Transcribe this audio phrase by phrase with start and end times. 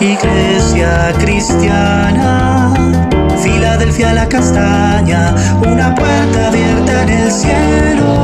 [0.00, 2.74] Iglesia cristiana,
[3.42, 8.14] Filadelfia la castaña, una puerta abierta en el cielo.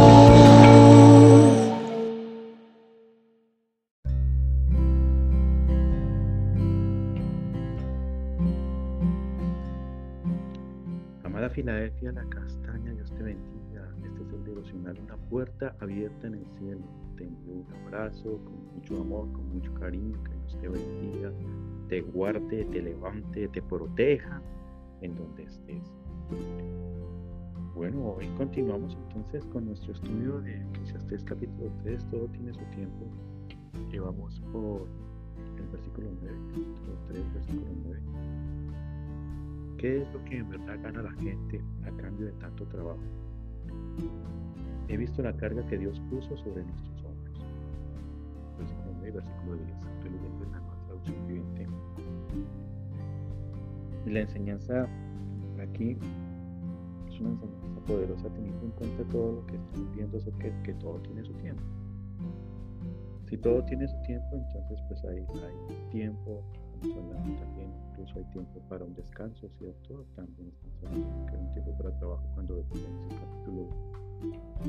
[11.24, 13.88] Amada Filadelfia la castaña, Dios te bendiga.
[14.04, 16.82] Este es el devocional, una puerta abierta en el cielo.
[17.16, 21.30] Te envío un abrazo con mucho amor, con mucho cariño, que Dios te bendiga
[21.90, 24.40] te guarde, te levante, te proteja
[25.00, 25.92] en donde estés.
[27.74, 33.06] Bueno, hoy continuamos entonces con nuestro estudio de Eclesiastés capítulo 3, todo tiene su tiempo.
[33.90, 34.86] Llevamos por
[35.58, 38.00] el versículo 9, capítulo 3, versículo 9.
[39.78, 43.02] ¿Qué es lo que en verdad gana la gente a cambio de tanto trabajo?
[44.86, 47.44] He visto la carga que Dios puso sobre nuestros hombros.
[48.58, 49.68] Versículo 9, versículo 10.
[49.76, 50.79] Estoy leyendo en la nueva
[54.10, 54.88] la enseñanza
[55.60, 55.96] aquí
[57.08, 60.98] es una enseñanza poderosa teniendo en cuenta todo lo que estamos viendo sobre que, todo
[61.00, 61.62] tiene su tiempo.
[63.28, 66.42] Si todo tiene su tiempo, entonces pues hay, hay tiempo,
[66.80, 70.04] también, incluso hay tiempo para un descanso, ¿cierto?
[70.16, 73.68] También estamos hablando que hay un tiempo para trabajo cuando en ese capítulo,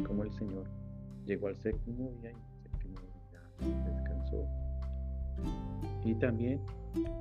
[0.06, 0.66] como el Señor
[1.26, 4.71] llegó al séptimo día y el séptimo día descansó.
[6.04, 6.60] Y también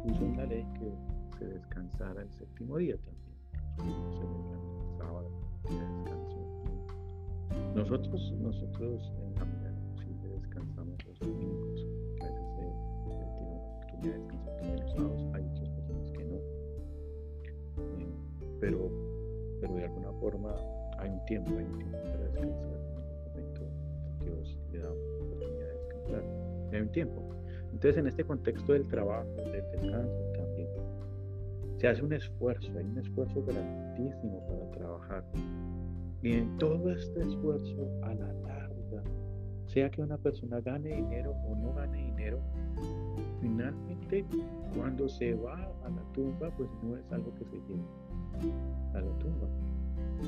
[0.03, 0.91] puso una ley que
[1.39, 3.31] se descansara el séptimo día también.
[3.79, 5.31] el sábado,
[5.65, 6.41] descanso.
[7.75, 11.87] Nosotros, nosotros en la medida posible descansamos los domingos,
[12.21, 16.25] a veces se, tiene una oportunidad de descansar también los sábados, hay muchas personas que
[16.25, 16.37] no.
[17.77, 18.13] Eh,
[18.61, 18.91] pero,
[19.61, 20.55] pero de alguna forma
[20.99, 22.69] hay un tiempo, hay un tiempo para descansar.
[22.69, 23.63] En algún momento
[24.25, 26.25] Dios le da oportunidad de descansar.
[26.73, 27.40] hay un tiempo.
[27.73, 30.31] Entonces, en este contexto del trabajo, del descanso,
[31.81, 35.25] se hace un esfuerzo, hay un esfuerzo grandísimo para trabajar.
[36.23, 39.03] Y en todo este esfuerzo, a la larga,
[39.67, 42.41] sea que una persona gane dinero o no gane dinero,
[43.41, 44.27] finalmente
[44.77, 47.85] cuando se va a la tumba, pues no es algo que se lleve
[48.93, 49.49] a la tumba.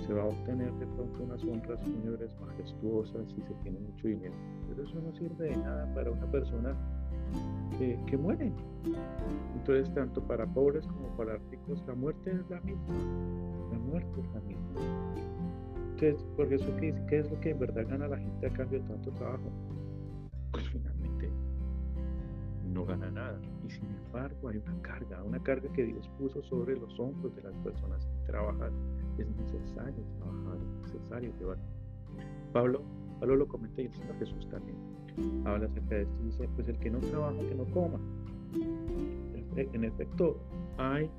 [0.06, 4.34] Se va a obtener de pronto unas honras fúnebres majestuosas si se tiene mucho dinero,
[4.68, 6.74] pero eso no sirve de nada para una persona
[8.06, 8.52] que, mueren.
[9.54, 12.94] Entonces, tanto para pobres como para ricos, la muerte es la misma.
[13.72, 14.80] La muerte es la misma.
[15.92, 18.80] Entonces, porque eso dice, ¿qué es lo que en verdad gana la gente a cambio
[18.80, 19.50] de tanto trabajo?
[20.52, 21.30] Pues finalmente
[22.72, 23.38] no gana nada.
[23.66, 27.42] Y sin embargo, hay una carga, una carga que Dios puso sobre los hombros de
[27.42, 28.72] las personas que trabajan.
[29.18, 31.58] Es necesario trabajar, es necesario llevar.
[32.52, 32.82] Pablo,
[33.20, 34.76] Pablo lo comenta y el Señor Jesús también
[35.44, 37.98] habla acerca de esto y dice, pues el que no trabaja, que no coma.
[39.56, 40.40] En efecto,
[40.78, 41.10] hay,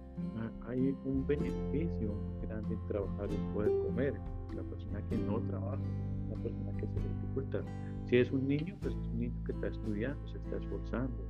[0.68, 4.14] hay un beneficio grande en trabajar y poder comer.
[4.56, 5.82] La persona que no trabaja,
[6.30, 7.62] la persona que se dificulta.
[8.06, 11.24] Si es un niño, pues es un niño que está estudiando, se está esforzando.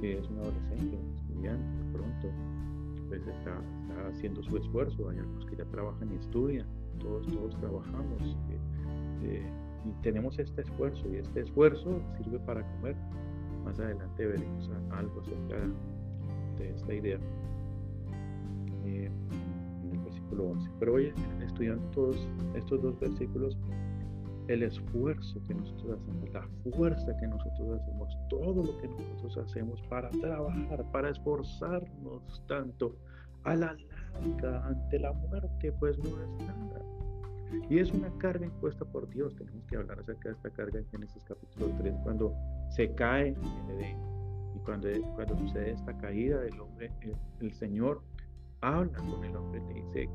[0.00, 2.28] Si es un adolescente, un estudiante, pronto,
[3.16, 3.60] está,
[4.08, 5.08] haciendo su esfuerzo.
[5.08, 6.66] Hay algunos que ya trabajan y estudian.
[7.00, 8.22] Todos, todos trabajamos.
[8.22, 8.58] Eh,
[9.22, 9.46] eh,
[9.84, 12.96] y tenemos este esfuerzo y este esfuerzo sirve para comer.
[13.64, 15.56] Más adelante veremos algo acerca
[16.58, 17.18] de esta idea
[18.84, 19.10] eh,
[19.82, 20.70] en el versículo 11.
[20.78, 21.12] Pero hoy
[21.44, 23.56] estudiando todos estos dos versículos,
[24.48, 29.80] el esfuerzo que nosotros hacemos, la fuerza que nosotros hacemos, todo lo que nosotros hacemos
[29.88, 32.96] para trabajar, para esforzarnos tanto
[33.44, 33.76] a la
[34.20, 36.80] larga ante la muerte, pues no es nada.
[37.68, 39.34] Y es una carga impuesta por Dios.
[39.36, 42.34] Tenemos que hablar acerca de esta carga en Génesis capítulo 3, cuando
[42.70, 43.98] se cae en el Edén.
[44.54, 46.90] Y cuando, cuando sucede esta caída del hombre,
[47.40, 48.02] el, Señor
[48.60, 50.08] habla con el hombre, le dice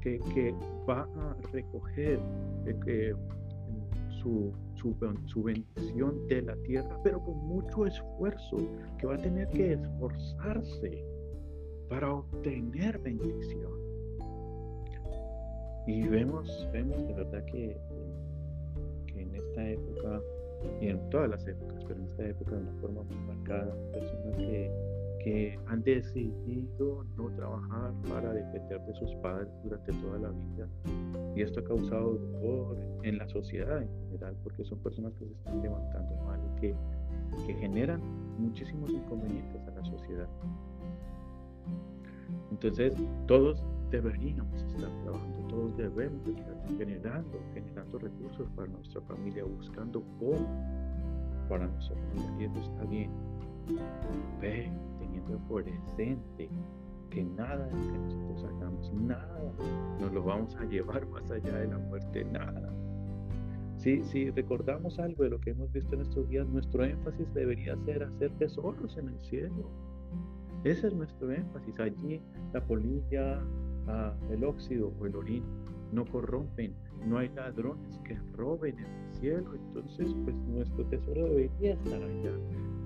[0.00, 0.54] que, que
[0.88, 2.18] va a recoger
[2.84, 3.14] que,
[4.20, 4.94] su, su,
[5.26, 8.56] su, bendición de la tierra, pero con mucho esfuerzo,
[8.98, 11.04] que va a tener que esforzarse
[11.88, 13.72] para obtener bendición.
[15.86, 17.76] Y vemos, vemos de verdad que,
[19.06, 20.20] que en esta época,
[20.80, 24.36] y en todas las épocas, pero en esta época de una forma muy marcada, personas
[24.36, 24.70] que,
[25.22, 30.68] que han decidido no trabajar para depender de sus padres durante toda la vida.
[31.36, 35.32] Y esto ha causado dolor en la sociedad en general, porque son personas que se
[35.32, 36.74] están levantando mal y que,
[37.46, 38.00] que generan
[38.38, 40.28] muchísimos inconvenientes a la sociedad.
[42.50, 42.94] Entonces,
[43.26, 50.46] todos deberíamos estar trabajando, todos debemos estar generando, generando recursos para nuestra familia, buscando cómo
[51.48, 52.30] para nuestra familia.
[52.40, 53.10] Y eso está bien.
[54.40, 54.70] Ve
[55.46, 56.48] fluorescente,
[57.10, 59.52] que nada de que nosotros hagamos, nada,
[60.00, 62.72] nos lo vamos a llevar más allá de la muerte, nada.
[63.76, 67.76] Si, si recordamos algo de lo que hemos visto en estos días, nuestro énfasis debería
[67.78, 69.70] ser hacer tesoros en el cielo.
[70.64, 71.80] Ese es nuestro énfasis.
[71.80, 72.20] Allí
[72.52, 73.40] la polilla,
[73.88, 75.44] ah, el óxido o el orín
[75.92, 76.74] no corrompen,
[77.06, 79.54] no hay ladrones que roben en el cielo.
[79.54, 82.32] Entonces, pues nuestro tesoro debería estar allá.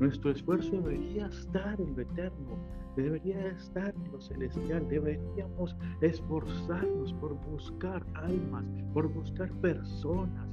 [0.00, 2.58] Nuestro esfuerzo debería estar en lo eterno,
[2.96, 4.86] debería estar en lo celestial.
[4.88, 10.48] Deberíamos esforzarnos por buscar almas, por buscar personas.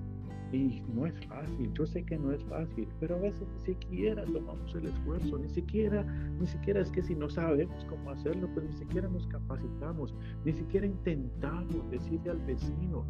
[0.52, 4.26] Y no es fácil, yo sé que no es fácil, pero a veces ni siquiera
[4.26, 6.04] tomamos el esfuerzo, ni siquiera,
[6.40, 10.14] ni siquiera es que si no sabemos cómo hacerlo, pues ni siquiera nos capacitamos,
[10.44, 13.06] ni siquiera intentamos decirle al vecino,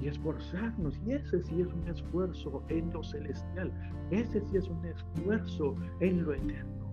[0.00, 0.98] y esforzarnos.
[1.06, 3.72] Y ese sí es un esfuerzo en lo celestial.
[4.10, 6.88] Ese sí es un esfuerzo en lo eterno.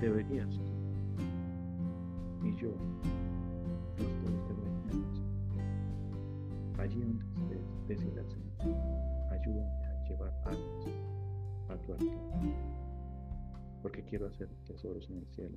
[0.00, 0.60] Deberías
[2.44, 2.68] y yo
[3.98, 4.12] nos
[4.48, 5.22] deberíamos
[6.78, 8.52] allí donde estés decirle al Señor
[9.32, 10.86] ayúdame a llevar almas
[11.70, 12.18] a tu altar
[13.82, 15.56] porque quiero hacer tesoros en el cielo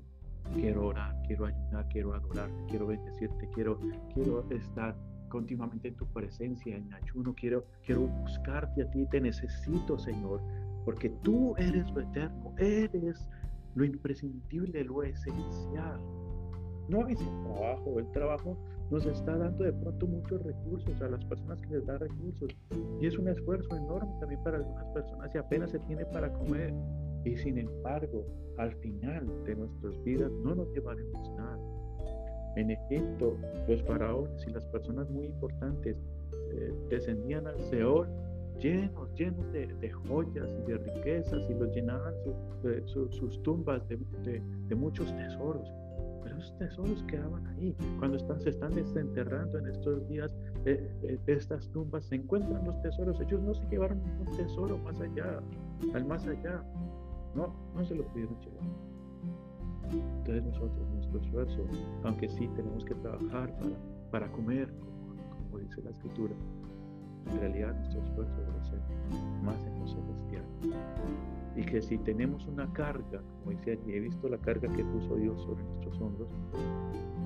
[0.56, 3.80] quiero orar, quiero ayudar, quiero adorar, quiero bendecirte, quiero,
[4.14, 4.96] quiero estar
[5.30, 7.34] continuamente en tu presencia, en ayuno.
[7.36, 10.42] Quiero, quiero buscarte a ti, te necesito, Señor,
[10.86, 13.28] porque tú eres lo eterno, eres
[13.76, 16.00] lo imprescindible, lo esencial.
[16.90, 18.58] No es el trabajo, el trabajo
[18.90, 22.50] nos está dando de pronto muchos recursos a las personas que les da recursos
[23.00, 26.74] y es un esfuerzo enorme también para algunas personas y apenas se tiene para comer
[27.24, 28.26] y sin embargo
[28.58, 31.79] al final de nuestras vidas no nos llevaremos nada
[32.56, 33.38] en Egipto,
[33.68, 35.96] los faraones y las personas muy importantes
[36.52, 38.08] eh, descendían al Seol
[38.60, 42.14] llenos, llenos de, joyas y de riquezas y los llenaban
[42.86, 45.72] sus tumbas de, muchos tesoros.
[46.24, 47.76] Pero esos tesoros quedaban ahí.
[47.98, 50.36] Cuando están, se están desenterrando en estos días
[50.66, 53.20] eh, eh, estas tumbas, se encuentran los tesoros.
[53.22, 55.40] Ellos no se llevaron ningún tesoro más allá,
[55.94, 56.64] al más allá.
[57.36, 58.89] No, no se lo pudieron llevar.
[59.92, 61.66] Entonces nosotros, nuestro esfuerzo,
[62.04, 63.76] aunque sí tenemos que trabajar para,
[64.12, 64.72] para comer,
[65.50, 66.34] como, dice la escritura,
[67.32, 68.80] en realidad nuestro esfuerzo debe ser
[69.44, 70.46] más en lo celestial.
[71.56, 75.16] Y que si tenemos una carga, como dice allí, he visto la carga que puso
[75.16, 76.30] Dios sobre nuestros hombros,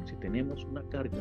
[0.05, 1.17] si tenemos una carga,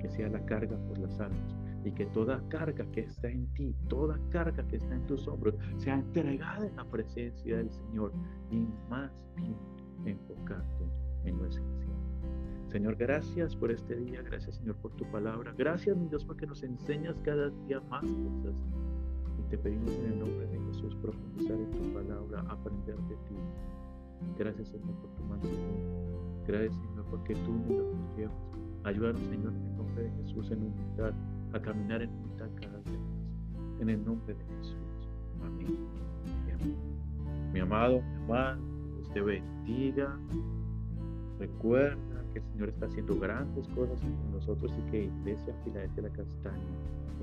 [0.00, 3.74] que sea la carga por las almas, y que toda carga que está en ti,
[3.88, 8.12] toda carga que está en tus hombros, sea entregada en la presencia del Señor
[8.50, 9.56] y más bien
[10.04, 10.84] enfocarte
[11.24, 11.96] en lo esencial.
[12.68, 16.62] Señor, gracias por este día, gracias Señor por tu palabra, gracias mi Dios porque nos
[16.62, 18.64] enseñas cada día más cosas.
[19.38, 23.36] Y te pedimos en el nombre de Jesús profundizar en tu palabra, aprender de ti.
[24.38, 26.44] Gracias Señor por tu mansión.
[26.46, 28.36] Gracias Señor porque tú nos llevas.
[28.84, 31.14] Ayúdanos Señor en el nombre de Jesús en humildad,
[31.52, 33.80] a caminar en humildad cada día más.
[33.80, 34.76] En el nombre de Jesús.
[35.40, 35.76] Amén.
[37.52, 38.75] Mi amado, mi amado,
[39.16, 40.14] te bendiga.
[41.38, 46.08] Recuerda que el Señor está haciendo grandes cosas con nosotros y que Iglesia Filadelfia de
[46.10, 46.60] la Castaña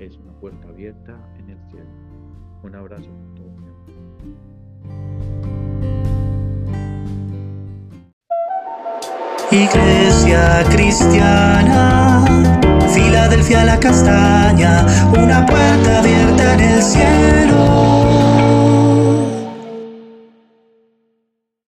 [0.00, 1.86] es una puerta abierta en el cielo.
[2.64, 3.54] Un abrazo a todos.
[9.52, 12.24] Iglesia cristiana,
[12.92, 18.03] Filadelfia la castaña, una puerta abierta en el cielo.